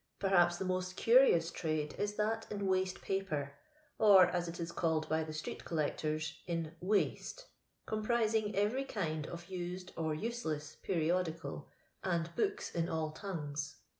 Perhaps 0.17 0.57
the 0.57 0.65
most 0.65 0.95
curious 0.97 1.51
trade 1.51 1.93
is 1.99 2.15
thai 2.15 2.41
in 2.49 2.65
waste 2.65 3.03
paper, 3.03 3.53
or 3.99 4.25
as 4.25 4.47
it 4.47 4.59
is 4.59 4.71
called 4.71 5.07
by 5.07 5.23
the 5.23 5.31
street 5.31 5.63
col 5.63 5.77
lectors, 5.77 6.39
in" 6.47 6.75
waste," 6.91 7.45
comprising 7.85 8.55
every 8.55 8.83
kind 8.83 9.27
of 9.27 9.45
used 9.47 9.91
or 9.95 10.15
useless 10.15 10.75
periodical, 10.81 11.69
and 12.03 12.35
books 12.35 12.71
in 12.73 12.89
all 12.89 13.11
tongues. 13.11 13.75